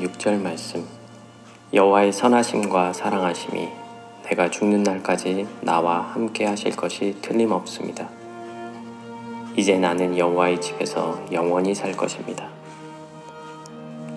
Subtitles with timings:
[0.00, 0.84] 10절 말씀
[1.72, 3.68] 여호와의 선하심과 사랑하심이
[4.24, 8.08] 내가 죽는 날까지 나와 함께 하실 것이 틀림없습니다.
[9.56, 12.48] 이제 나는 여호와의 집에서 영원히 살 것입니다.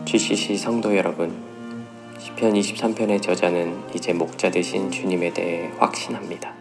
[0.05, 1.31] GCC 성도 여러분,
[2.17, 6.51] 시편 23편의 저자는 이제 목자 되신 주님에 대해 확신합니다.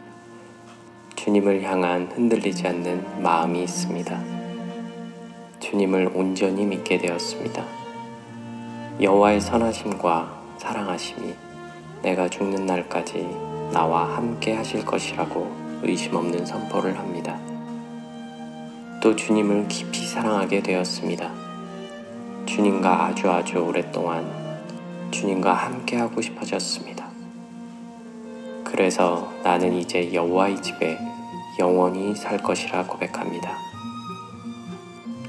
[1.17, 4.23] 주님을 향한 흔들리지 않는 마음이 있습니다.
[5.61, 7.84] 주님을 온전히 믿게 되었습니다.
[9.01, 11.35] 여호와의 선하심과 사랑하심이
[12.03, 13.27] 내가 죽는 날까지
[13.73, 17.37] 나와 함께 하실 것이라고 의심 없는 선포를 합니다.
[19.03, 21.29] 또 주님을 깊이 사랑하게 되었습니다.
[22.47, 24.31] 주님과 아주 아주 오랫동안
[25.11, 27.09] 주님과 함께 하고 싶어졌습니다.
[28.63, 30.97] 그래서 나는 이제 여호와의 집에
[31.59, 33.59] 영원히 살 것이라 고백합니다.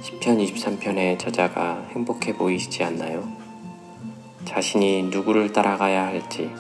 [0.02, 3.45] 시편 23편의 저자가 행복해 보이시지 않나요?
[4.46, 6.52] 자신이 누구를 따라가야 할지,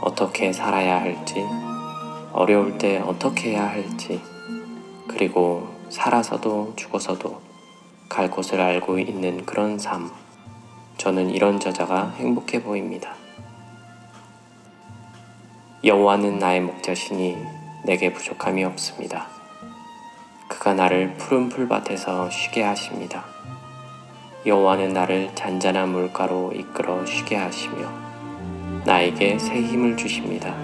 [0.00, 1.44] 어떻게 살아야 할지,
[2.32, 4.20] 어려울 때 어떻게 해야 할지,
[5.06, 7.40] 그리고 살아서도 죽어서도
[8.08, 10.10] 갈 곳을 알고 있는 그런 삶.
[10.96, 13.14] 저는 이런 저자가 행복해 보입니다.
[15.84, 17.36] 여호와는 나의 목자시니
[17.84, 19.26] 내게 부족함이 없습니다.
[20.48, 23.24] 그가 나를 푸른 풀밭에서 쉬게 하십니다.
[24.46, 27.90] 여호와는 나를 잔잔한 물가로 이끌어 쉬게 하시며
[28.86, 30.54] 나에게 새 힘을 주십니다.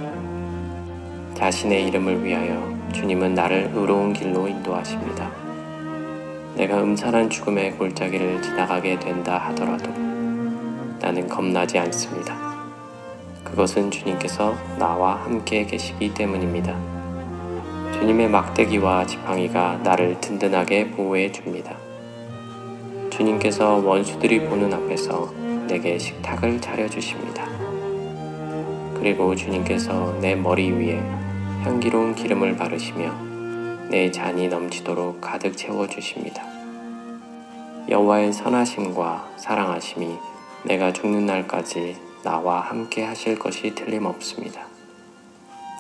[1.34, 5.30] 자신의 이름을 위하여 주님은 나를 의로운 길로 인도하십니다.
[6.54, 9.91] 내가 음산한 죽음의 골짜기를 지나가게 된다 하더라도
[10.98, 12.34] 나는 겁나지 않습니다.
[13.44, 16.74] 그것은 주님께서 나와 함께 계시기 때문입니다.
[17.92, 21.76] 주님의 막대기와 지팡이가 나를 든든하게 보호해 줍니다.
[23.16, 25.32] 주님께서 원수들이 보는 앞에서
[25.66, 27.47] 내게 식탁을 차려주십니다.
[28.93, 30.99] 그리고 주님께서 내 머리 위에
[31.62, 36.43] 향기로운 기름을 바르시며 내 잔이 넘치도록 가득 채워주십니다.
[37.88, 40.19] 여호와의 선하심과 사랑하심이
[40.65, 44.66] 내가 죽는 날까지 나와 함께 하실 것이 틀림없습니다.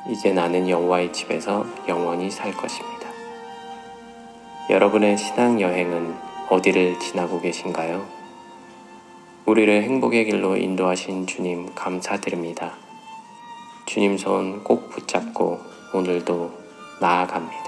[0.08, 3.10] 이제 나는 여호와의 집에서 영원히 살 것입니다.
[4.70, 8.06] 여러분의 신앙 여행은 어디를 지나고 계신가요?
[9.46, 12.74] 우리를 행복의 길로 인도하신 주님 감사드립니다.
[13.86, 15.60] 주님 손 꼭 붙잡고
[15.92, 16.52] 오늘도
[17.00, 17.65] 나아갑니다.